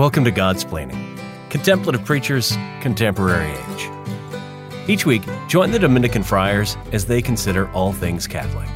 [0.00, 4.88] Welcome to Godsplaining, Contemplative Preachers, Contemporary Age.
[4.88, 8.66] Each week, join the Dominican friars as they consider all things Catholic.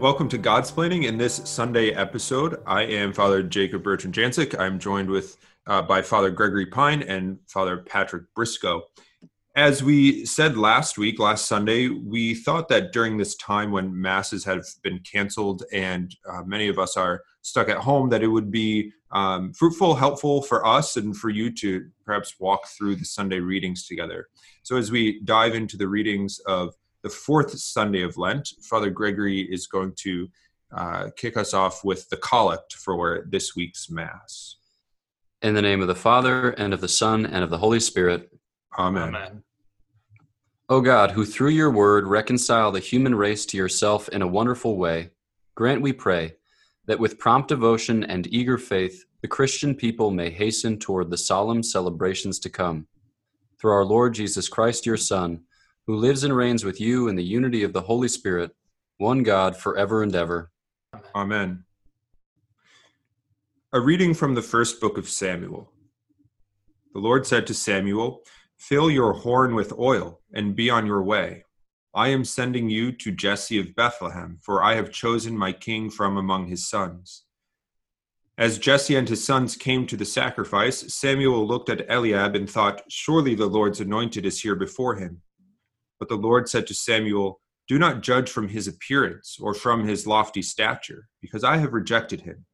[0.00, 1.06] Welcome to Godsplaining.
[1.06, 4.56] In this Sunday episode, I am Father Jacob Bertrand Janczyk.
[4.60, 8.82] I'm joined with uh, by Father Gregory Pine and Father Patrick Briscoe.
[9.56, 14.44] As we said last week, last Sunday, we thought that during this time when masses
[14.44, 18.50] have been canceled and uh, many of us are stuck at home, that it would
[18.50, 23.40] be um, fruitful, helpful for us and for you to perhaps walk through the Sunday
[23.40, 24.28] readings together.
[24.62, 29.40] So, as we dive into the readings of the fourth Sunday of Lent, Father Gregory
[29.40, 30.28] is going to
[30.74, 34.56] uh, kick us off with the collect for this week's Mass.
[35.42, 38.30] In the name of the Father, and of the Son, and of the Holy Spirit.
[38.78, 39.08] Amen.
[39.08, 39.42] Amen.
[40.68, 44.78] O God, who through your word reconcile the human race to yourself in a wonderful
[44.78, 45.10] way,
[45.54, 46.36] grant, we pray,
[46.86, 51.62] that with prompt devotion and eager faith, the Christian people may hasten toward the solemn
[51.62, 52.86] celebrations to come.
[53.60, 55.42] Through our Lord Jesus Christ, your Son,
[55.86, 58.50] who lives and reigns with you in the unity of the Holy Spirit,
[58.98, 60.50] one God, forever and ever.
[61.14, 61.64] Amen.
[63.72, 65.72] A reading from the first book of Samuel.
[66.92, 68.22] The Lord said to Samuel,
[68.58, 71.44] Fill your horn with oil and be on your way.
[71.94, 76.16] I am sending you to Jesse of Bethlehem, for I have chosen my king from
[76.16, 77.24] among his sons.
[78.38, 82.82] As Jesse and his sons came to the sacrifice, Samuel looked at Eliab and thought,
[82.88, 85.20] Surely the Lord's anointed is here before him.
[85.98, 90.06] But the Lord said to Samuel, Do not judge from his appearance or from his
[90.06, 92.46] lofty stature, because I have rejected him.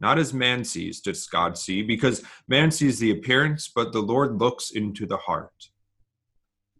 [0.00, 4.38] Not as man sees does God see, because man sees the appearance, but the Lord
[4.38, 5.70] looks into the heart.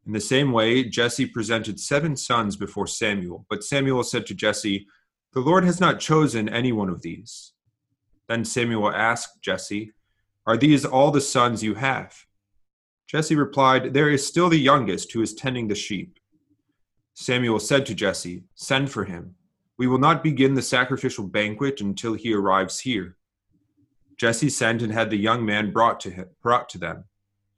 [0.06, 4.86] In the same way, Jesse presented seven sons before Samuel, but Samuel said to Jesse,
[5.32, 7.52] The Lord has not chosen any one of these.
[8.28, 9.92] Then Samuel asked Jesse,
[10.46, 12.14] Are these all the sons you have?
[13.08, 16.18] Jesse replied, There is still the youngest who is tending the sheep.
[17.14, 19.34] Samuel said to Jesse, Send for him.
[19.76, 23.16] We will not begin the sacrificial banquet until he arrives here.
[24.16, 27.04] Jesse sent and had the young man brought to him, brought to them.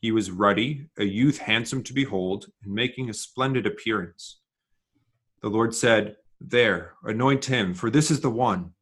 [0.00, 4.38] He was ruddy, a youth handsome to behold, and making a splendid appearance.
[5.42, 8.72] The Lord said, There, anoint him, for this is the one.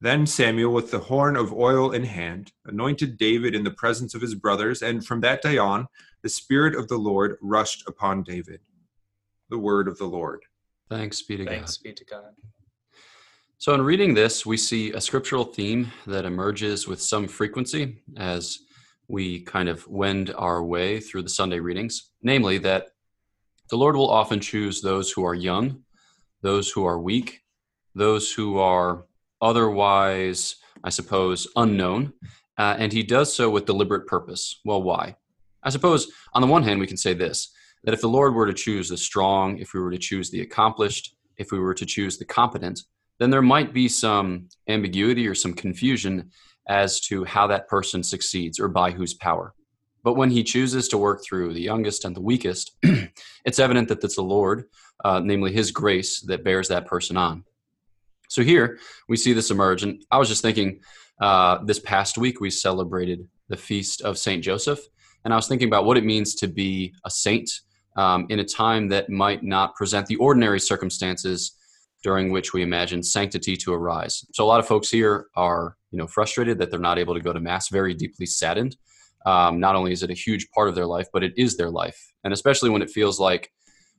[0.00, 4.20] Then Samuel, with the horn of oil in hand, anointed David in the presence of
[4.20, 5.88] his brothers, and from that day on,
[6.22, 8.60] the Spirit of the Lord rushed upon David.
[9.48, 10.42] The word of the Lord.
[10.88, 11.84] Thanks be to Thanks God.
[11.84, 12.34] be to God.
[13.58, 18.58] So, in reading this, we see a scriptural theme that emerges with some frequency as
[19.08, 22.88] we kind of wend our way through the Sunday readings, namely that
[23.70, 25.82] the Lord will often choose those who are young,
[26.42, 27.42] those who are weak,
[27.94, 29.04] those who are
[29.40, 32.12] otherwise, I suppose, unknown,
[32.58, 34.60] uh, and He does so with deliberate purpose.
[34.64, 35.16] Well, why?
[35.62, 37.52] I suppose, on the one hand, we can say this
[37.84, 40.40] that if the Lord were to choose the strong, if we were to choose the
[40.40, 42.80] accomplished, if we were to choose the competent,
[43.18, 46.30] then there might be some ambiguity or some confusion
[46.68, 49.54] as to how that person succeeds or by whose power.
[50.02, 52.72] But when he chooses to work through the youngest and the weakest,
[53.44, 54.64] it's evident that it's the Lord,
[55.04, 57.44] uh, namely his grace, that bears that person on.
[58.28, 58.78] So here
[59.08, 59.82] we see this emerge.
[59.82, 60.80] And I was just thinking
[61.20, 64.42] uh, this past week we celebrated the feast of St.
[64.42, 64.80] Joseph.
[65.24, 67.50] And I was thinking about what it means to be a saint
[67.96, 71.52] um, in a time that might not present the ordinary circumstances
[72.06, 74.24] during which we imagine sanctity to arise.
[74.32, 77.20] So a lot of folks here are, you know, frustrated that they're not able to
[77.20, 78.76] go to mass, very deeply saddened.
[79.26, 81.68] Um, not only is it a huge part of their life, but it is their
[81.68, 83.50] life, and especially when it feels like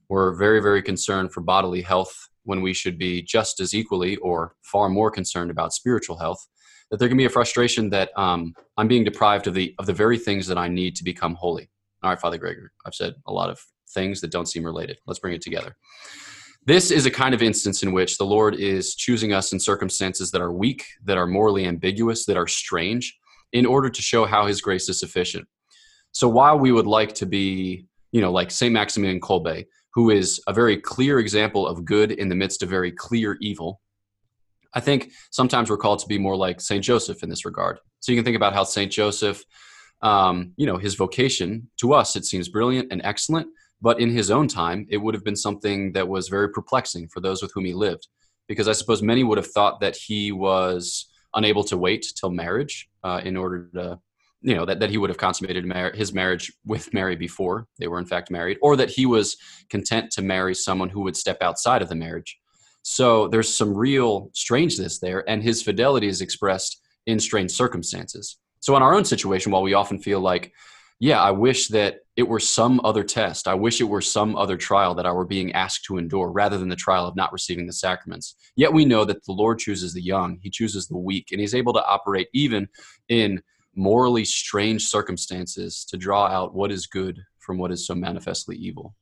[0.08, 2.14] we're very, very concerned for bodily health
[2.44, 6.42] when we should be just as equally or far more concerned about spiritual health.
[6.90, 9.92] That there can be a frustration that um, I'm being deprived of the of the
[9.92, 11.68] very things that I need to become holy.
[12.02, 14.96] All right, Father Gregory, I've said a lot of things that don't seem related.
[15.06, 15.76] Let's bring it together.
[16.68, 20.30] This is a kind of instance in which the Lord is choosing us in circumstances
[20.32, 23.18] that are weak, that are morally ambiguous, that are strange,
[23.54, 25.48] in order to show how His grace is sufficient.
[26.12, 30.42] So while we would like to be, you know, like Saint Maximilian Kolbe, who is
[30.46, 33.80] a very clear example of good in the midst of very clear evil,
[34.74, 37.78] I think sometimes we're called to be more like Saint Joseph in this regard.
[38.00, 39.42] So you can think about how Saint Joseph,
[40.02, 43.48] um, you know, his vocation to us it seems brilliant and excellent,
[43.80, 47.20] but in his own time, it would have been something that was very perplexing for
[47.20, 48.08] those with whom he lived,
[48.48, 52.88] because I suppose many would have thought that he was unable to wait till marriage
[53.04, 53.98] uh, in order to,
[54.40, 57.88] you know, that, that he would have consummated mar- his marriage with Mary before they
[57.88, 59.36] were in fact married, or that he was
[59.68, 62.38] content to marry someone who would step outside of the marriage.
[62.82, 68.38] So there's some real strangeness there, and his fidelity is expressed in strange circumstances.
[68.60, 70.52] So in our own situation, while we often feel like,
[71.00, 73.46] yeah, I wish that it were some other test.
[73.46, 76.58] I wish it were some other trial that I were being asked to endure rather
[76.58, 78.34] than the trial of not receiving the sacraments.
[78.56, 81.54] Yet we know that the Lord chooses the young, He chooses the weak, and He's
[81.54, 82.68] able to operate even
[83.08, 83.40] in
[83.76, 88.96] morally strange circumstances to draw out what is good from what is so manifestly evil.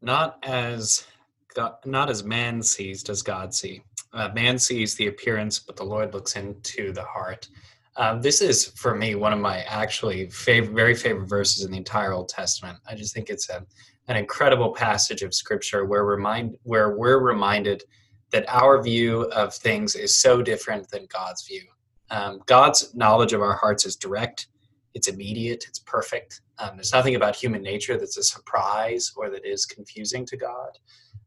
[0.00, 1.06] Not as
[1.54, 3.82] God, not as man sees does God see.
[4.14, 7.48] Uh, man sees the appearance, but the Lord looks into the heart.
[7.96, 11.78] Um, this is for me one of my actually favorite, very favorite verses in the
[11.78, 12.78] entire Old Testament.
[12.88, 13.64] I just think it's a,
[14.08, 17.84] an incredible passage of Scripture where remind where we're reminded
[18.30, 21.62] that our view of things is so different than God's view.
[22.10, 24.48] Um, God's knowledge of our hearts is direct,
[24.94, 26.40] it's immediate, it's perfect.
[26.58, 30.78] Um, there's nothing about human nature that's a surprise or that is confusing to God.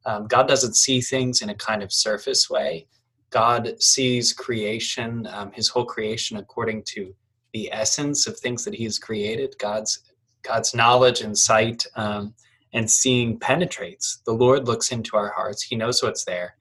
[0.05, 2.87] Um, God doesn't see things in a kind of surface way.
[3.29, 7.13] God sees creation, um, his whole creation, according to
[7.53, 9.55] the essence of things that he has created.
[9.59, 9.99] God's
[10.43, 12.33] God's knowledge and sight um,
[12.73, 14.21] and seeing penetrates.
[14.25, 15.63] The Lord looks into our hearts.
[15.63, 16.55] He knows what's there,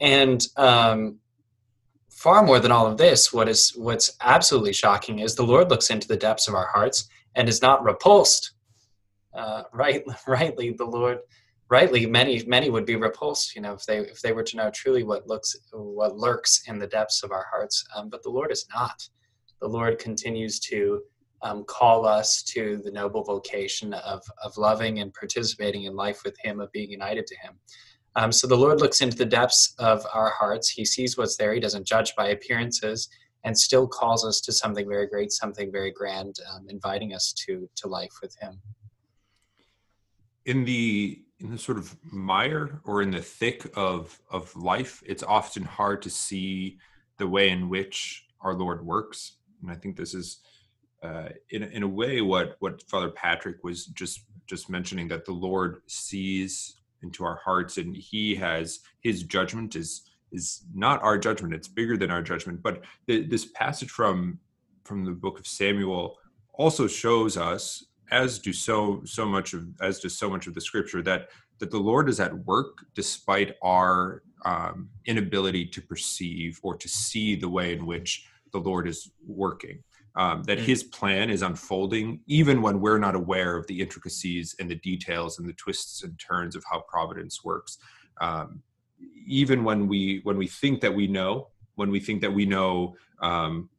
[0.00, 1.18] and um,
[2.22, 5.90] far more than all of this, what is what's absolutely shocking is the Lord looks
[5.90, 8.52] into the depths of our hearts and is not repulsed.
[9.34, 11.18] Uh, right, rightly, the Lord
[11.72, 14.70] rightly many many would be repulsed you know if they if they were to know
[14.70, 17.82] truly what looks what lurks in the depths of our hearts.
[17.96, 19.08] Um, but the lord is not.
[19.62, 21.00] The lord continues to
[21.40, 26.36] um, call us to the noble vocation of of loving and participating in life with
[26.44, 27.54] him of being united to him.
[28.16, 30.68] Um, so the lord looks into the depths of our hearts.
[30.68, 31.54] He sees what's there.
[31.54, 33.08] He doesn't judge by appearances
[33.44, 37.66] and still calls us to something very great something very grand um, inviting us to
[37.76, 38.60] to life with him.
[40.44, 45.22] In the in the sort of mire or in the thick of of life, it's
[45.22, 46.78] often hard to see
[47.18, 49.36] the way in which our Lord works.
[49.60, 50.38] And I think this is,
[51.02, 55.32] uh, in in a way, what what Father Patrick was just just mentioning that the
[55.32, 61.54] Lord sees into our hearts, and He has His judgment is is not our judgment;
[61.54, 62.62] it's bigger than our judgment.
[62.62, 64.38] But the, this passage from
[64.84, 66.18] from the book of Samuel
[66.54, 70.60] also shows us as do so so much of as does so much of the
[70.60, 71.28] scripture that
[71.58, 77.34] that the lord is at work despite our um, inability to perceive or to see
[77.34, 79.82] the way in which the lord is working
[80.14, 80.64] um, that mm.
[80.64, 85.38] his plan is unfolding even when we're not aware of the intricacies and the details
[85.38, 87.78] and the twists and turns of how providence works
[88.20, 88.62] um,
[89.26, 92.94] even when we when we think that we know when we think that we know
[93.22, 93.70] um,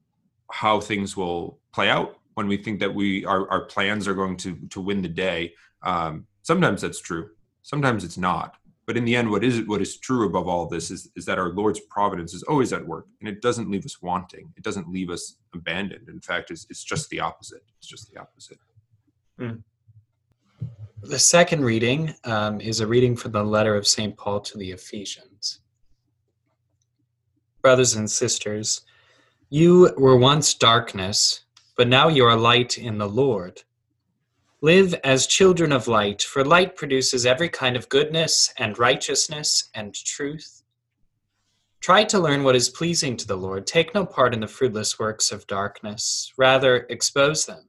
[0.51, 4.37] how things will play out when we think that we our, our plans are going
[4.37, 5.53] to to win the day
[5.83, 7.29] um, sometimes that's true
[7.63, 8.57] sometimes it's not.
[8.85, 11.39] But in the end what is what is true above all this is is that
[11.39, 14.53] our lord's providence is always at work and it doesn't leave us wanting.
[14.57, 16.09] It doesn't leave us abandoned.
[16.09, 17.63] In fact it's, it's just the opposite.
[17.77, 18.59] It's just the opposite.
[19.39, 19.63] Mm.
[21.01, 24.71] the second reading um, is a reading from the letter of st paul to the
[24.71, 25.61] ephesians.
[27.61, 28.81] Brothers and sisters
[29.49, 31.45] you were once darkness
[31.75, 33.63] but now you are light in the Lord.
[34.61, 39.93] Live as children of light, for light produces every kind of goodness and righteousness and
[39.93, 40.63] truth.
[41.81, 43.67] Try to learn what is pleasing to the Lord.
[43.67, 47.67] Take no part in the fruitless works of darkness, rather, expose them.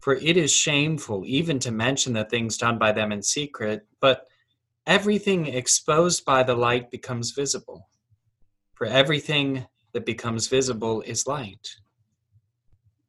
[0.00, 4.26] For it is shameful even to mention the things done by them in secret, but
[4.86, 7.90] everything exposed by the light becomes visible.
[8.72, 11.76] For everything that becomes visible is light.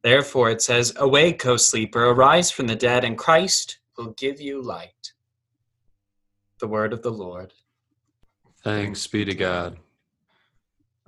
[0.02, 4.60] Therefore it says, Awake, O sleeper, arise from the dead, and Christ will give you
[4.60, 5.12] light.
[6.58, 7.52] The word of the Lord.
[8.62, 9.78] Thanks be to God.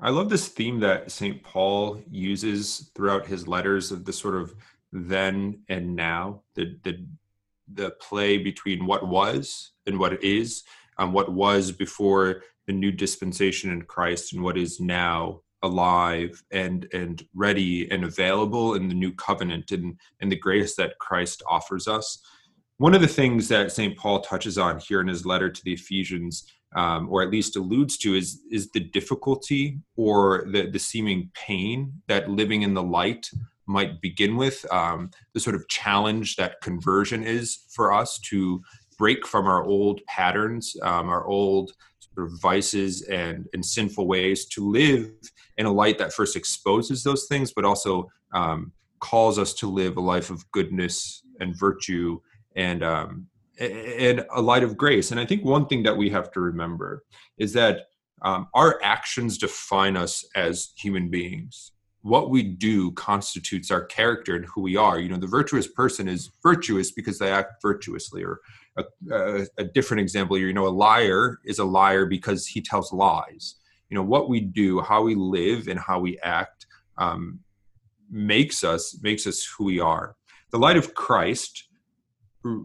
[0.01, 1.43] I love this theme that St.
[1.43, 4.55] Paul uses throughout his letters of the sort of
[4.93, 7.05] then and now, the the
[7.73, 10.65] the play between what was and what is,
[10.99, 16.87] and what was before the new dispensation in Christ and what is now alive and
[16.93, 21.89] and ready and available in the new covenant and and the grace that Christ offers
[21.89, 22.21] us.
[22.79, 23.97] One of the things that St.
[23.97, 27.97] Paul touches on here in his letter to the Ephesians, um, or at least alludes
[27.99, 33.31] to, is is the difficulty or the the seeming pain that living in the light
[33.67, 34.65] might begin with.
[34.71, 38.61] Um, the sort of challenge that conversion is for us to
[38.99, 41.73] break from our old patterns, um, our old
[42.15, 45.11] sort of vices and, and sinful ways to live
[45.57, 49.97] in a light that first exposes those things, but also um, calls us to live
[49.97, 52.21] a life of goodness and virtue
[52.57, 53.27] and um,
[53.59, 55.11] and a light of grace.
[55.11, 57.05] And I think one thing that we have to remember
[57.39, 57.87] is that
[58.23, 61.71] um, our actions define us as human beings.
[62.03, 64.99] What we do constitutes our character and who we are.
[64.99, 68.25] You know, the virtuous person is virtuous because they act virtuously.
[68.25, 68.41] Or
[68.77, 72.93] a, a, a different example, you know, a liar is a liar because he tells
[72.93, 73.57] lies.
[73.95, 76.67] You know, what we do, how we live, and how we act
[76.99, 77.39] um,
[78.11, 80.17] makes us makes us who we are.
[80.51, 81.69] The light of Christ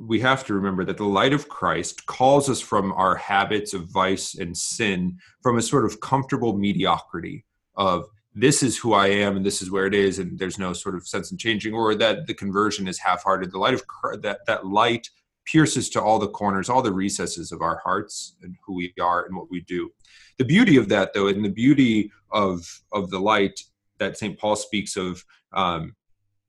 [0.08, 3.86] we have to remember that the light of Christ calls us from our habits of
[3.92, 7.46] vice and sin from a sort of comfortable mediocrity
[7.76, 10.74] of this is who I am and this is where it is and there's no
[10.74, 13.84] sort of sense in changing or that the conversion is half-hearted the light of
[14.24, 15.08] that that light
[15.46, 19.26] pierces to all the corners all the recesses of our hearts and who we are
[19.26, 19.90] and what we do
[20.38, 23.60] the beauty of that though and the beauty of of the light
[24.00, 25.96] that St Paul speaks of um,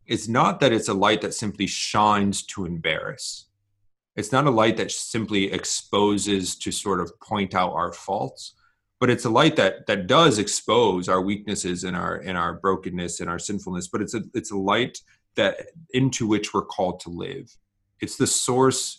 [0.07, 3.47] it's not that it's a light that simply shines to embarrass.
[4.17, 8.55] It's not a light that simply exposes to sort of point out our faults,
[8.99, 13.21] but it's a light that that does expose our weaknesses and our and our brokenness
[13.21, 13.89] and our sinfulness.
[13.89, 14.99] But it's a it's a light
[15.37, 17.57] that into which we're called to live.
[18.01, 18.99] It's the source.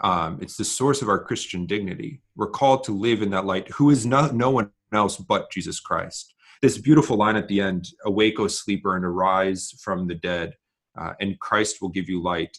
[0.00, 2.20] Um, it's the source of our Christian dignity.
[2.36, 5.80] We're called to live in that light, who is no, no one else but Jesus
[5.80, 6.32] Christ
[6.62, 10.54] this beautiful line at the end awake o sleeper and arise from the dead
[10.98, 12.56] uh, and christ will give you light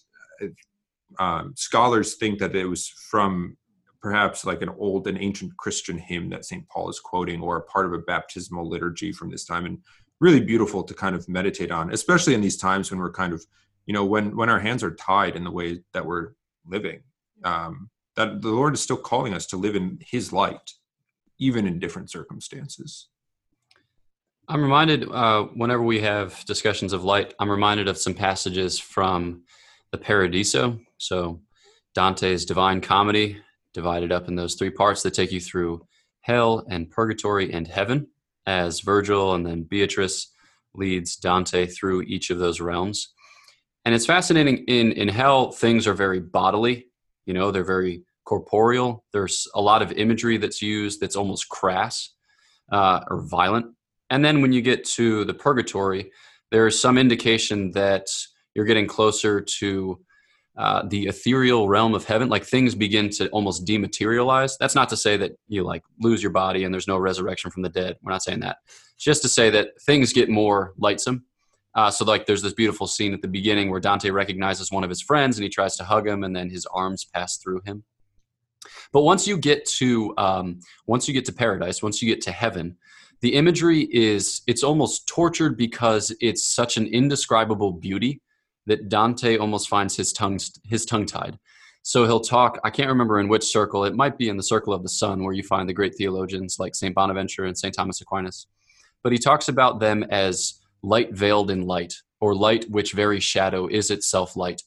[1.20, 3.58] um, scholars think that it was from
[4.02, 7.64] perhaps like an old and ancient christian hymn that st paul is quoting or a
[7.64, 9.80] part of a baptismal liturgy from this time and
[10.20, 13.44] really beautiful to kind of meditate on especially in these times when we're kind of
[13.86, 16.32] you know when when our hands are tied in the way that we're
[16.66, 17.02] living
[17.44, 20.74] um, that the lord is still calling us to live in his light
[21.40, 23.08] even in different circumstances
[24.50, 29.44] I'm reminded uh, whenever we have discussions of light, I'm reminded of some passages from
[29.92, 30.80] the Paradiso.
[30.98, 31.40] So
[31.96, 33.38] Dante's Divine Comedy,
[33.74, 35.86] divided up in those three parts that take you through
[36.22, 38.08] hell and purgatory and heaven,
[38.46, 40.32] as Virgil and then Beatrice
[40.76, 43.13] leads Dante through each of those realms.
[43.86, 44.66] And it's fascinating.
[44.66, 46.88] In in hell, things are very bodily.
[47.26, 49.04] You know, they're very corporeal.
[49.12, 52.10] There's a lot of imagery that's used that's almost crass
[52.72, 53.68] uh, or violent
[54.14, 56.12] and then when you get to the purgatory,
[56.52, 58.06] there's some indication that
[58.54, 60.00] you're getting closer to
[60.56, 62.30] uh, the ethereal realm of heaven.
[62.30, 64.54] Like things begin to almost dematerialize.
[64.60, 67.64] That's not to say that you like lose your body and there's no resurrection from
[67.64, 67.98] the dead.
[68.04, 68.58] We're not saying that.
[68.68, 71.24] It's just to say that things get more lightsome.
[71.76, 74.90] Uh, so like there's this beautiful scene at the beginning where Dante recognizes one of
[74.90, 77.84] his friends and he tries to hug him and then his arms pass through him.
[78.92, 82.32] But once you get to um, once you get to paradise, once you get to
[82.32, 82.78] heaven,
[83.22, 88.22] the imagery is it's almost tortured because it's such an indescribable beauty
[88.66, 91.38] that Dante almost finds his tongue his tongue tied.
[91.82, 92.60] So he'll talk.
[92.64, 93.84] I can't remember in which circle.
[93.84, 96.58] It might be in the circle of the sun, where you find the great theologians
[96.58, 98.48] like Saint Bonaventure and Saint Thomas Aquinas.
[99.04, 103.68] But he talks about them as light veiled in light, or light which very shadow
[103.68, 104.62] is itself light.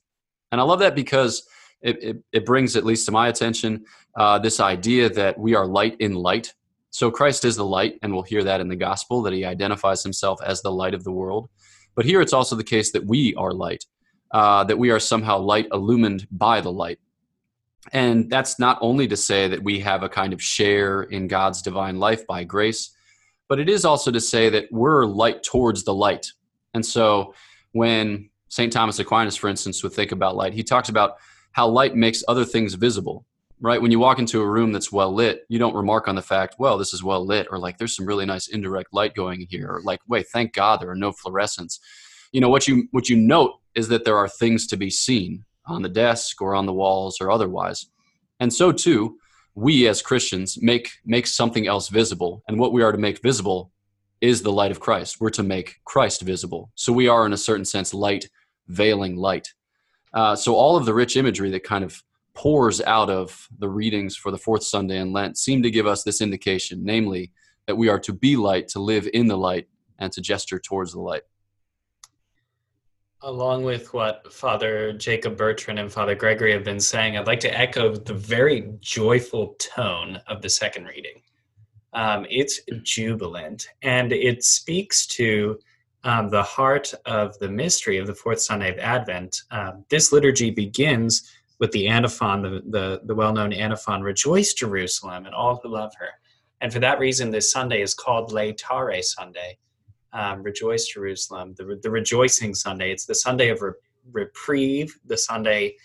[0.50, 1.46] And I love that because
[1.82, 3.84] it, it, it brings, at least to my attention,
[4.16, 6.54] uh, this idea that we are light in light,
[6.90, 10.02] so Christ is the light, and we'll hear that in the gospel that he identifies
[10.02, 11.50] himself as the light of the world.
[11.94, 13.84] But here it's also the case that we are light,
[14.30, 16.98] uh, that we are somehow light illumined by the light.
[17.92, 21.60] And that's not only to say that we have a kind of share in God's
[21.60, 22.95] divine life by grace,
[23.48, 26.32] but it is also to say that we're light towards the light.
[26.74, 27.34] And so
[27.72, 28.72] when St.
[28.72, 31.16] Thomas Aquinas, for instance, would think about light, he talks about
[31.52, 33.24] how light makes other things visible
[33.60, 33.80] right?
[33.80, 36.56] When you walk into a room that's well lit, you don't remark on the fact,
[36.58, 39.46] well, this is well lit, or like there's some really nice indirect light going in
[39.48, 41.78] here, or like, wait, thank God there are no fluorescents.
[42.32, 45.44] You know what you what you note is that there are things to be seen
[45.66, 47.86] on the desk or on the walls or otherwise,
[48.40, 49.16] and so too
[49.56, 53.72] we as Christians make make something else visible, and what we are to make visible
[54.20, 55.16] is the light of Christ.
[55.18, 58.28] We're to make Christ visible, so we are in a certain sense light
[58.68, 59.48] veiling light.
[60.12, 62.02] Uh, so all of the rich imagery that kind of
[62.34, 66.02] pours out of the readings for the fourth Sunday in Lent seem to give us
[66.02, 67.32] this indication, namely,
[67.66, 70.92] that we are to be light, to live in the light, and to gesture towards
[70.92, 71.22] the light.
[73.22, 77.58] Along with what Father Jacob Bertrand and Father Gregory have been saying, I'd like to
[77.58, 81.22] echo the very joyful tone of the second reading.
[81.94, 85.58] Um, it's jubilant and it speaks to
[86.04, 89.42] um, the heart of the mystery of the fourth Sunday of Advent.
[89.50, 95.24] Um, this liturgy begins with the antiphon, the, the, the well known antiphon, Rejoice Jerusalem
[95.24, 96.10] and all who love her.
[96.60, 99.58] And for that reason, this Sunday is called Laetare Sunday,
[100.16, 102.90] um, Rejoice Jerusalem, the, the rejoicing Sunday.
[102.90, 103.72] It's the Sunday of re-
[104.12, 105.76] reprieve, the Sunday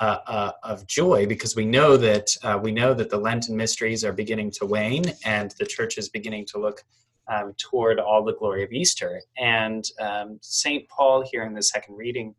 [0.00, 4.04] uh, uh, of joy because we know that uh, we know that the Lenten mysteries
[4.04, 6.84] are beginning to wane and the church is beginning to look
[7.28, 9.20] um, toward all the glory of Easter.
[9.36, 12.34] And um, Saint Paul here in the second reading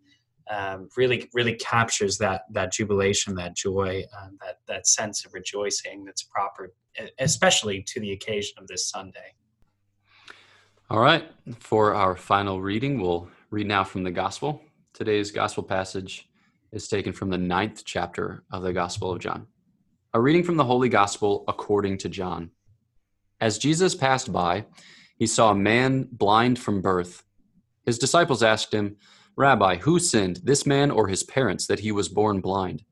[0.49, 6.05] um, really really captures that that jubilation, that joy, um, that that sense of rejoicing
[6.05, 6.71] that's proper,
[7.19, 9.35] especially to the occasion of this Sunday.
[10.91, 11.23] All right,
[11.61, 14.61] for our final reading, we'll read now from the Gospel.
[14.93, 16.27] Today's Gospel passage
[16.73, 19.47] is taken from the ninth chapter of the Gospel of John.
[20.13, 22.51] A reading from the Holy Gospel according to John.
[23.39, 24.65] As Jesus passed by,
[25.17, 27.23] he saw a man blind from birth.
[27.85, 28.97] His disciples asked him,
[29.37, 32.83] Rabbi, who sinned, this man or his parents, that he was born blind?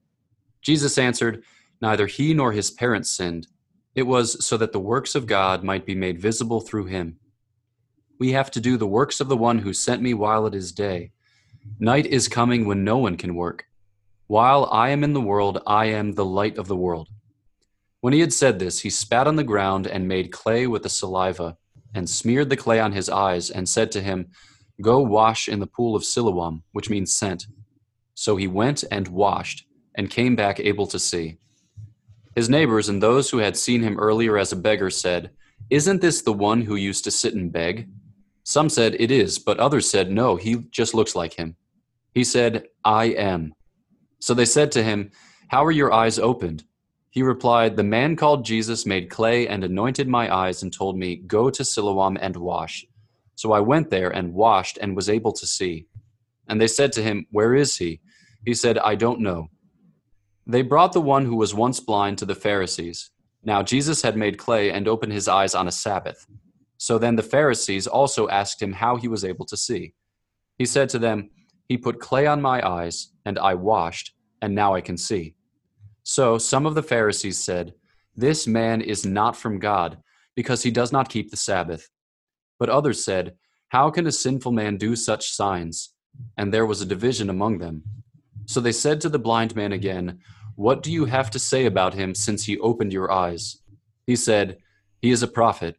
[0.62, 1.44] Jesus answered,
[1.82, 3.48] Neither he nor his parents sinned.
[3.94, 7.20] It was so that the works of God might be made visible through him.
[8.20, 10.74] We have to do the works of the one who sent me while it is
[10.74, 11.12] day.
[11.80, 13.66] Night is coming when no one can work.
[14.28, 17.08] While I am in the world, I am the light of the world.
[18.02, 20.90] When he had said this, he spat on the ground and made clay with the
[20.90, 21.58] saliva,
[21.96, 24.28] and smeared the clay on his eyes, and said to him,
[24.82, 27.48] Go wash in the pool of Siloam, which means sent.
[28.16, 31.38] So he went and washed, and came back able to see.
[32.36, 35.32] His neighbors and those who had seen him earlier as a beggar said,
[35.70, 37.90] Isn't this the one who used to sit and beg?
[38.50, 41.56] Some said, It is, but others said, No, he just looks like him.
[42.16, 43.54] He said, I am.
[44.22, 45.12] So they said to him,
[45.50, 46.64] How are your eyes opened?
[47.12, 51.18] He replied, The man called Jesus made clay and anointed my eyes and told me,
[51.18, 52.88] Go to Siloam and wash.
[53.36, 55.86] So I went there and washed and was able to see.
[56.48, 58.02] And they said to him, Where is he?
[58.48, 59.50] He said, I don't know.
[60.48, 63.12] They brought the one who was once blind to the Pharisees.
[63.44, 66.26] Now Jesus had made clay and opened his eyes on a Sabbath.
[66.80, 69.94] So then the Pharisees also asked him how he was able to see.
[70.58, 71.30] He said to them,
[71.68, 75.36] He put clay on my eyes, and I washed, and now I can see.
[76.04, 77.74] So some of the Pharisees said,
[78.16, 79.98] This man is not from God,
[80.36, 81.90] because he does not keep the Sabbath.
[82.58, 83.36] But others said,
[83.68, 85.94] How can a sinful man do such signs?
[86.38, 87.84] And there was a division among them.
[88.46, 90.20] So they said to the blind man again,
[90.56, 93.58] What do you have to say about him since he opened your eyes?
[94.08, 94.60] He said,
[95.02, 95.76] He is a prophet.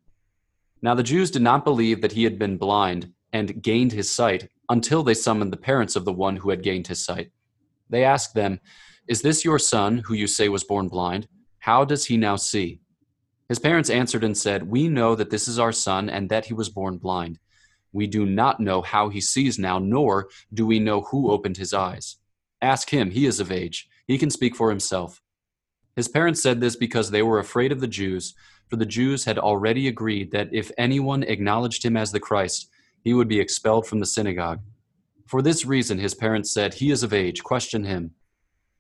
[0.82, 4.48] Now the Jews did not believe that he had been blind and gained his sight
[4.68, 7.30] until they summoned the parents of the one who had gained his sight.
[7.88, 8.60] They asked them,
[9.10, 11.26] is this your son, who you say was born blind?
[11.58, 12.78] How does he now see?
[13.48, 16.54] His parents answered and said, We know that this is our son and that he
[16.54, 17.40] was born blind.
[17.92, 21.74] We do not know how he sees now, nor do we know who opened his
[21.74, 22.18] eyes.
[22.62, 23.88] Ask him, he is of age.
[24.06, 25.20] He can speak for himself.
[25.96, 28.34] His parents said this because they were afraid of the Jews,
[28.70, 32.70] for the Jews had already agreed that if anyone acknowledged him as the Christ,
[33.02, 34.60] he would be expelled from the synagogue.
[35.26, 38.12] For this reason, his parents said, He is of age, question him.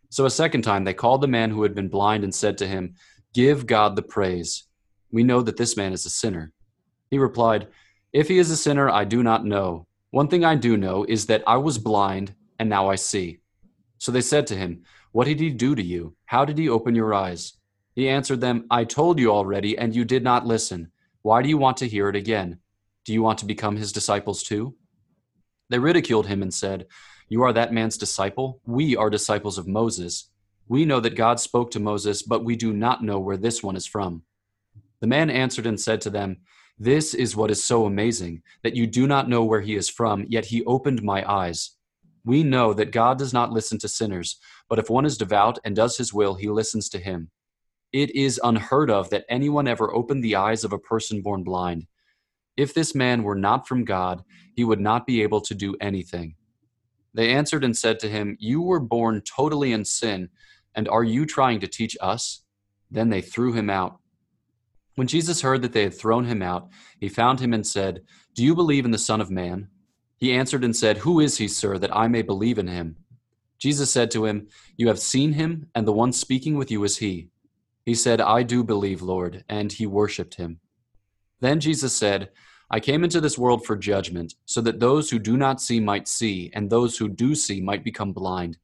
[0.08, 2.68] So a second time they called the man who had been blind and said to
[2.68, 2.94] him,
[3.34, 4.64] Give God the praise.
[5.10, 6.52] We know that this man is a sinner.
[7.10, 7.66] He replied,
[8.12, 9.86] If he is a sinner, I do not know.
[10.12, 13.38] One thing I do know is that I was blind, and now I see.
[13.98, 16.14] So they said to him, What did he do to you?
[16.26, 17.54] How did he open your eyes?
[17.94, 20.92] He answered them, I told you already, and you did not listen.
[21.22, 22.58] Why do you want to hear it again?
[23.04, 24.74] Do you want to become his disciples too?
[25.68, 26.86] They ridiculed him and said,
[27.30, 28.60] you are that man's disciple.
[28.66, 30.30] We are disciples of Moses.
[30.66, 33.76] We know that God spoke to Moses, but we do not know where this one
[33.76, 34.24] is from.
[35.00, 36.38] The man answered and said to them,
[36.76, 40.26] This is what is so amazing, that you do not know where he is from,
[40.28, 41.76] yet he opened my eyes.
[42.24, 44.36] We know that God does not listen to sinners,
[44.68, 47.30] but if one is devout and does his will, he listens to him.
[47.92, 51.86] It is unheard of that anyone ever opened the eyes of a person born blind.
[52.56, 54.22] If this man were not from God,
[54.54, 56.36] he would not be able to do anything.
[57.14, 60.28] They answered and said to him, You were born totally in sin,
[60.74, 62.42] and are you trying to teach us?
[62.90, 63.98] Then they threw him out.
[64.94, 66.68] When Jesus heard that they had thrown him out,
[67.00, 68.02] he found him and said,
[68.34, 69.68] Do you believe in the Son of Man?
[70.16, 72.96] He answered and said, Who is he, sir, that I may believe in him?
[73.58, 76.98] Jesus said to him, You have seen him, and the one speaking with you is
[76.98, 77.30] he.
[77.90, 80.60] He said, I do believe, Lord, and he worshipped him.
[81.40, 82.30] Then Jesus said,
[82.70, 86.06] I came into this world for judgment, so that those who do not see might
[86.06, 88.58] see, and those who do see might become blind.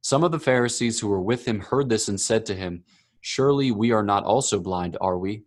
[0.00, 2.84] Some of the Pharisees who were with him heard this and said to him,
[3.20, 5.42] Surely we are not also blind, are we?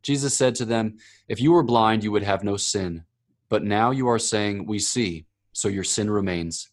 [0.00, 0.96] Jesus said to them,
[1.28, 3.04] If you were blind, you would have no sin.
[3.50, 6.70] But now you are saying, We see, so your sin remains.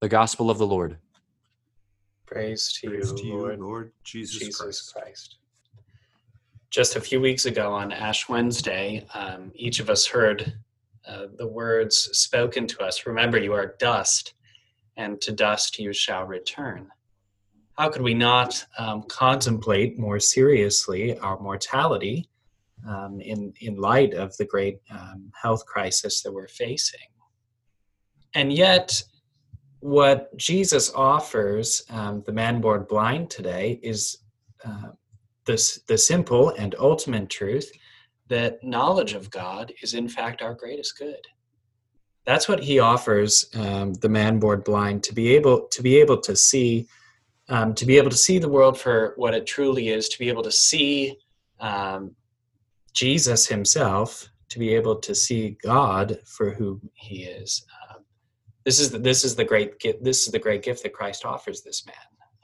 [0.00, 0.98] The Gospel of the Lord.
[2.30, 4.94] Praise to, Praise you, to you, Lord, Lord Jesus, Jesus Christ.
[4.94, 5.36] Christ.
[6.70, 10.54] Just a few weeks ago on Ash Wednesday, um, each of us heard
[11.08, 14.34] uh, the words spoken to us Remember, you are dust,
[14.96, 16.88] and to dust you shall return.
[17.76, 22.28] how could we not um, contemplate more seriously our mortality
[22.86, 27.08] um, in, in light of the great um, health crisis that we're facing?
[28.34, 29.02] And yet,
[29.80, 34.18] what Jesus offers um, the man born blind today is
[34.64, 34.90] uh,
[35.46, 37.70] the, the simple and ultimate truth
[38.28, 41.26] that knowledge of God is, in fact, our greatest good.
[42.26, 46.20] That's what he offers um, the man born blind to be able to be able
[46.20, 46.86] to see
[47.48, 50.28] um, to be able to see the world for what it truly is to be
[50.28, 51.16] able to see
[51.58, 52.14] um,
[52.92, 57.64] jesus himself to be able to see god for who he is
[58.64, 61.62] this is the, this is the great this is the great gift that christ offers
[61.62, 61.94] this man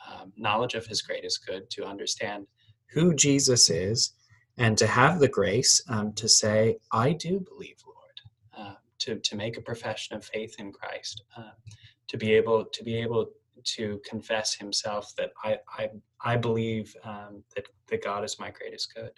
[0.08, 2.46] um, knowledge of his greatest good to understand
[2.92, 4.12] who jesus is
[4.58, 7.96] and to have the grace um, to say i do believe Lord,"
[9.06, 11.50] to, to make a profession of faith in Christ, uh,
[12.08, 13.26] to be able to be able
[13.64, 15.88] to confess himself that I I,
[16.20, 19.12] I believe um, that that God is my greatest good.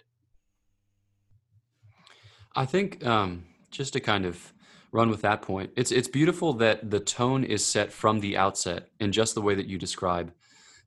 [2.54, 4.52] I think um, just to kind of
[4.90, 8.88] run with that point, it's it's beautiful that the tone is set from the outset
[9.00, 10.32] in just the way that you describe,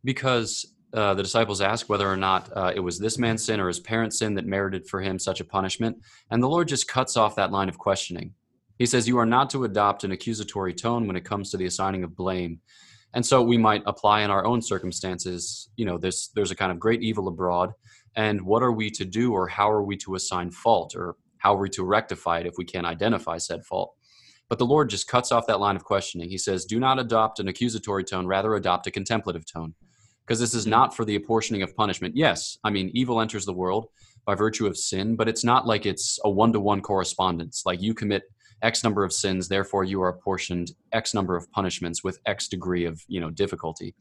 [0.03, 3.67] because uh, the disciples ask whether or not uh, it was this man's sin or
[3.67, 5.97] his parents' sin that merited for him such a punishment,
[6.29, 8.33] and the Lord just cuts off that line of questioning.
[8.81, 11.67] He says, You are not to adopt an accusatory tone when it comes to the
[11.67, 12.61] assigning of blame.
[13.13, 16.71] And so we might apply in our own circumstances, you know, there's, there's a kind
[16.71, 17.73] of great evil abroad.
[18.15, 21.55] And what are we to do, or how are we to assign fault, or how
[21.55, 23.95] are we to rectify it if we can't identify said fault?
[24.47, 26.29] But the Lord just cuts off that line of questioning.
[26.29, 29.73] He says, Do not adopt an accusatory tone, rather adopt a contemplative tone.
[30.23, 30.69] Because this is hmm.
[30.69, 32.15] not for the apportioning of punishment.
[32.15, 33.87] Yes, I mean, evil enters the world
[34.25, 37.63] by virtue of sin, but it's not like it's a one to one correspondence.
[37.65, 38.23] Like you commit
[38.61, 42.85] X number of sins, therefore you are apportioned X number of punishments with X degree
[42.85, 43.95] of you know difficulty.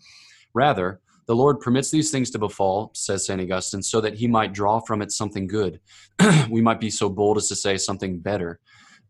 [0.53, 1.00] Rather,
[1.31, 3.40] the Lord permits these things to befall, says St.
[3.40, 5.79] Augustine, so that he might draw from it something good.
[6.51, 8.59] we might be so bold as to say something better,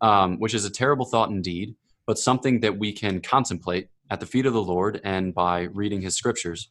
[0.03, 1.75] um, which is a terrible thought indeed,
[2.07, 6.03] but something that we can contemplate at the feet of the Lord and by reading
[6.03, 6.69] his scriptures.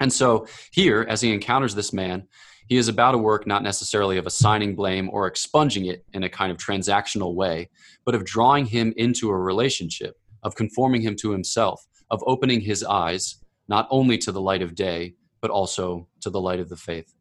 [0.00, 2.26] And so here, as he encounters this man,
[2.66, 6.28] he is about a work not necessarily of assigning blame or expunging it in a
[6.28, 7.70] kind of transactional way,
[8.04, 12.82] but of drawing him into a relationship, of conforming him to himself, of opening his
[12.82, 13.36] eyes
[13.68, 17.14] not only to the light of day, but also to the light of the faith.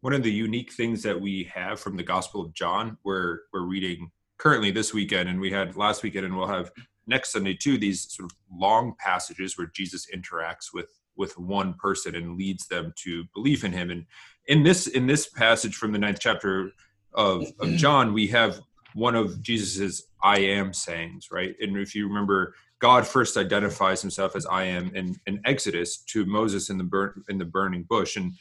[0.00, 3.66] One of the unique things that we have from the Gospel of John, we're, we're
[3.66, 6.72] reading currently this weekend, and we had last weekend, and we'll have
[7.06, 12.14] next Sunday too, these sort of long passages where Jesus interacts with with one person
[12.14, 13.90] and leads them to believe in him.
[13.90, 14.06] And
[14.46, 16.72] in this in this passage from the ninth chapter
[17.14, 18.60] of, of John, we have
[18.94, 21.54] one of Jesus's I am sayings, right?
[21.60, 26.26] And if you remember, God first identifies himself as I am in, in Exodus to
[26.26, 28.16] Moses in the in the burning bush.
[28.16, 28.32] And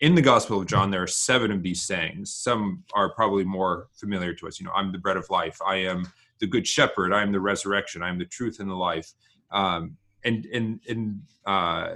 [0.00, 2.30] in the Gospel of John, there are seven of these sayings.
[2.34, 4.60] Some are probably more familiar to us.
[4.60, 5.58] You know, I'm the bread of life.
[5.66, 6.06] I am
[6.38, 7.14] the good shepherd.
[7.14, 8.02] I am the resurrection.
[8.02, 9.10] I am the truth and the life.
[9.52, 11.94] Um, and and and uh,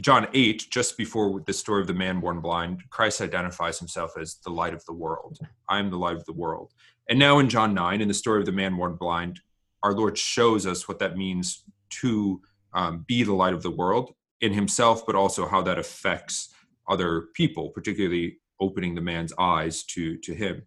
[0.00, 4.36] John 8, just before the story of the man born blind, Christ identifies himself as
[4.36, 5.38] the light of the world.
[5.68, 6.72] I am the light of the world.
[7.10, 9.40] And now in John 9, in the story of the man born blind,
[9.86, 11.62] our Lord shows us what that means
[12.00, 16.52] to um, be the light of the world in himself, but also how that affects
[16.88, 20.62] other people, particularly opening the man's eyes to, to him.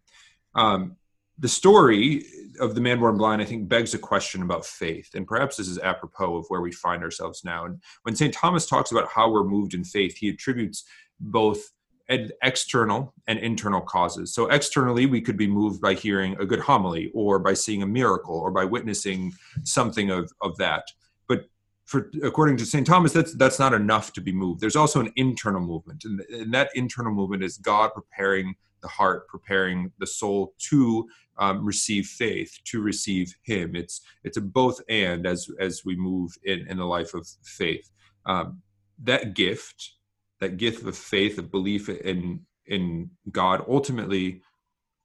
[0.56, 0.96] Um,
[1.38, 2.24] the story
[2.62, 5.10] of the man born blind, I think, begs a question about faith.
[5.14, 7.66] And perhaps this is apropos of where we find ourselves now.
[7.66, 8.34] And when St.
[8.34, 10.86] Thomas talks about how we're moved in faith, he attributes
[11.20, 11.72] both
[12.10, 14.34] external and internal causes.
[14.34, 17.88] So, externally, we could be moved by hearing a good homily or by seeing a
[17.88, 20.86] miracle or by witnessing something of, of that.
[21.28, 21.46] But
[21.86, 22.86] for, according to St.
[22.86, 24.62] Thomas, that's, that's not enough to be moved.
[24.62, 26.04] There's also an internal movement.
[26.06, 31.66] And, and that internal movement is God preparing the heart, preparing the soul to um,
[31.66, 33.76] receive faith, to receive Him.
[33.76, 37.90] It's it's a both and as as we move in in the life of faith.
[38.26, 38.62] Um,
[39.04, 39.94] that gift,
[40.40, 44.42] that gift of faith, of belief in in God, ultimately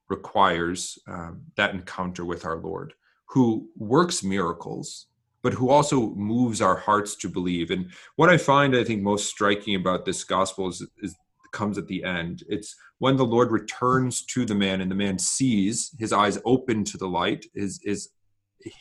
[0.09, 2.93] requires um, that encounter with our Lord,
[3.27, 5.07] who works miracles,
[5.43, 7.71] but who also moves our hearts to believe.
[7.71, 11.17] And what I find, I think, most striking about this gospel is, is
[11.53, 12.43] comes at the end.
[12.49, 16.85] It's when the Lord returns to the man and the man sees his eyes open
[16.85, 18.11] to the light, is is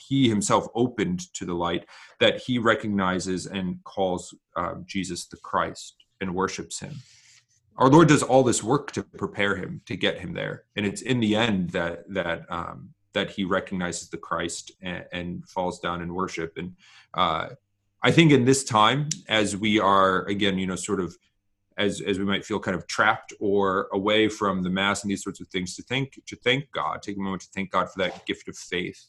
[0.08, 1.86] he himself opened to the light
[2.20, 6.96] that he recognizes and calls uh, Jesus the Christ and worships him.
[7.78, 11.02] Our Lord does all this work to prepare him to get him there, and it's
[11.02, 16.02] in the end that that um, that he recognizes the Christ and, and falls down
[16.02, 16.58] in worship.
[16.58, 16.76] And
[17.14, 17.50] uh,
[18.02, 21.16] I think in this time, as we are again, you know, sort of
[21.78, 25.24] as as we might feel kind of trapped or away from the mass and these
[25.24, 28.00] sorts of things, to think to thank God, take a moment to thank God for
[28.00, 29.08] that gift of faith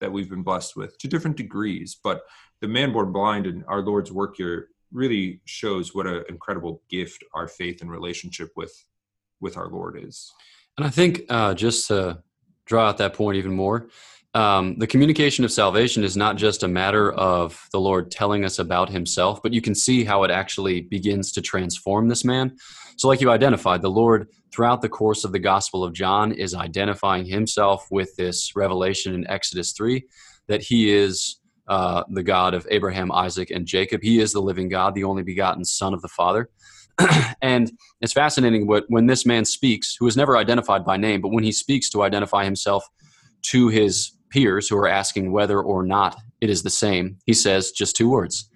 [0.00, 1.98] that we've been blessed with to different degrees.
[2.02, 2.22] But
[2.60, 7.22] the man born blind and our Lord's work here really shows what an incredible gift
[7.34, 8.72] our faith and relationship with
[9.40, 10.32] with our Lord is.
[10.78, 12.22] And I think uh, just to
[12.64, 13.88] draw out that point even more,
[14.34, 18.58] um, the communication of salvation is not just a matter of the Lord telling us
[18.58, 22.56] about Himself, but you can see how it actually begins to transform this man.
[22.96, 26.54] So, like you identified, the Lord, throughout the course of the Gospel of John, is
[26.54, 30.02] identifying Himself with this revelation in Exodus 3
[30.48, 31.36] that He is
[31.68, 34.02] uh, the God of Abraham, Isaac, and Jacob.
[34.02, 36.48] He is the living God, the only begotten Son of the Father.
[37.42, 41.32] and it's fascinating what when this man speaks, who is never identified by name, but
[41.32, 42.88] when he speaks to identify himself
[43.42, 47.70] to his peers who are asking whether or not it is the same, he says
[47.70, 48.48] just two words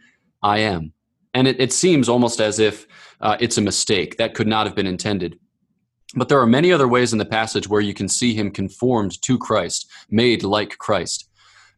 [0.43, 0.93] I am.
[1.35, 2.87] And it, it seems almost as if
[3.21, 4.17] uh, it's a mistake.
[4.17, 5.39] That could not have been intended.
[6.17, 9.21] But there are many other ways in the passage where you can see him conformed
[9.23, 11.30] to Christ, made like Christ.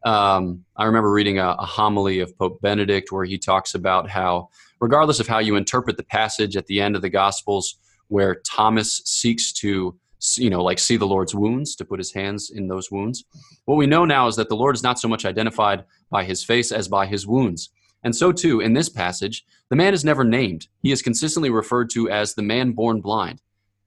[0.05, 4.49] Um, I remember reading a, a, homily of Pope Benedict where he talks about how,
[4.81, 7.77] regardless of how you interpret the passage at the end of the Gospels,
[8.09, 9.97] where Thomas seeks to,
[10.37, 13.25] you know, like see the Lord's wounds, to put his hands in those wounds,
[13.65, 16.43] what we know now is that the Lord is not so much identified by his
[16.43, 17.71] face as by his wounds.
[18.03, 20.67] And so, too, in this passage, the man is never named.
[20.83, 23.41] He is consistently referred to as the man born blind.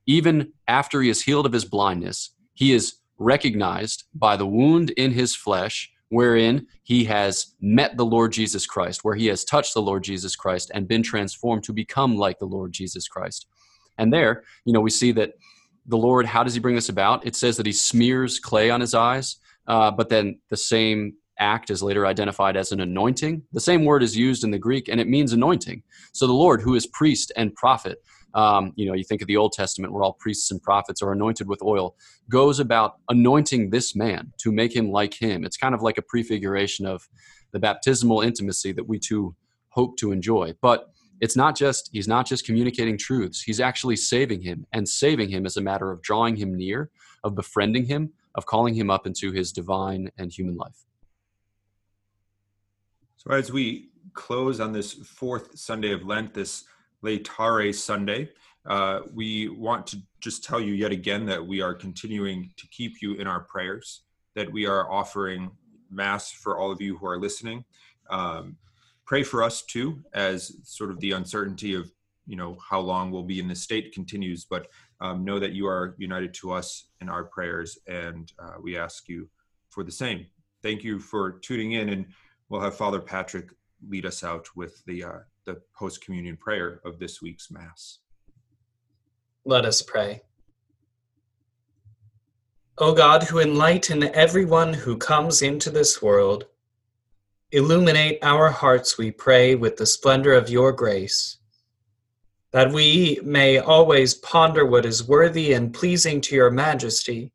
[0.05, 5.11] Even after he is healed of his blindness, he is recognized by the wound in
[5.11, 9.81] his flesh wherein he has met the Lord Jesus Christ, where he has touched the
[9.81, 13.47] Lord Jesus Christ and been transformed to become like the Lord Jesus Christ.
[13.97, 15.33] And there, you know, we see that
[15.85, 17.27] the Lord, how does he bring this about?
[17.27, 19.35] It says that he smears clay on his eyes,
[19.67, 23.43] uh, but then the same act is later identified as an anointing.
[23.51, 25.83] The same word is used in the Greek, and it means anointing.
[26.13, 27.97] So the Lord, who is priest and prophet,
[28.35, 31.13] um, you know, you think of the Old Testament where all priests and prophets are
[31.13, 31.95] anointed with oil,
[32.29, 35.45] goes about anointing this man to make him like him.
[35.45, 37.07] It's kind of like a prefiguration of
[37.53, 39.35] the baptismal intimacy that we too
[39.69, 40.53] hope to enjoy.
[40.61, 40.89] But
[41.21, 44.67] it's not just, he's not just communicating truths, he's actually saving him.
[44.73, 46.91] And saving him is a matter of drawing him near,
[47.23, 50.83] of befriending him, of calling him up into his divine and human life.
[53.15, 56.65] So as we close on this fourth Sunday of Lent, this
[57.05, 58.29] Laetare Sunday.
[58.65, 63.01] Uh, we want to just tell you yet again that we are continuing to keep
[63.01, 64.01] you in our prayers,
[64.33, 65.51] that we are offering
[65.91, 67.63] Mass for all of you who are listening.
[68.09, 68.57] Um,
[69.05, 71.91] pray for us too, as sort of the uncertainty of
[72.25, 74.67] you know how long we'll be in this state continues, but
[74.99, 79.07] um, know that you are united to us in our prayers, and uh, we ask
[79.07, 79.29] you
[79.69, 80.25] for the same.
[80.63, 82.07] Thank you for tuning in, and
[82.49, 83.49] we'll have Father Patrick
[83.87, 87.99] lead us out with the uh, the post communion prayer of this week's Mass.
[89.45, 90.21] Let us pray.
[92.77, 96.45] O God, who enlighten everyone who comes into this world,
[97.51, 101.37] illuminate our hearts, we pray, with the splendor of your grace,
[102.51, 107.31] that we may always ponder what is worthy and pleasing to your majesty,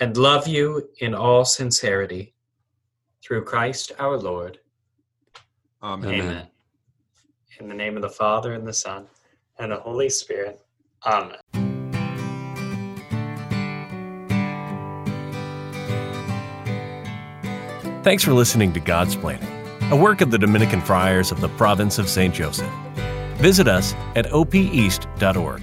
[0.00, 2.34] and love you in all sincerity.
[3.22, 4.58] Through Christ our Lord.
[5.82, 6.14] Amen.
[6.14, 6.46] Amen.
[7.60, 9.06] In the name of the Father, and the Son,
[9.58, 10.60] and the Holy Spirit.
[11.04, 11.38] Amen.
[18.02, 22.08] Thanks for listening to Godsplaining, a work of the Dominican Friars of the Province of
[22.08, 22.34] St.
[22.34, 22.72] Joseph.
[23.36, 25.62] Visit us at opeast.org.